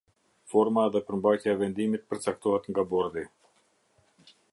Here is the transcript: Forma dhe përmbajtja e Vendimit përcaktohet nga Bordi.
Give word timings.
Forma 0.53 0.85
dhe 0.93 1.01
përmbajtja 1.09 1.53
e 1.53 1.59
Vendimit 1.59 2.07
përcaktohet 2.13 2.65
nga 2.73 2.87
Bordi. 2.95 3.27